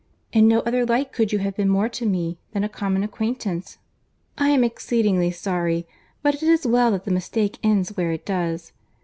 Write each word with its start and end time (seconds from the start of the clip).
In 0.33 0.47
no 0.47 0.61
other 0.61 0.83
light 0.83 1.11
could 1.11 1.31
you 1.31 1.37
have 1.45 1.55
been 1.55 1.69
more 1.69 1.87
to 1.87 2.07
me 2.07 2.39
than 2.53 2.63
a 2.63 2.67
common 2.69 3.03
acquaintance. 3.03 3.77
I 4.35 4.49
am 4.49 4.63
exceedingly 4.63 5.29
sorry: 5.29 5.85
but 6.23 6.33
it 6.33 6.41
is 6.49 6.65
well 6.65 6.89
that 6.93 7.05
the 7.05 7.11
mistake 7.11 7.59
ends 7.63 7.95
where 7.95 8.11
it 8.11 8.25
does. 8.25 8.71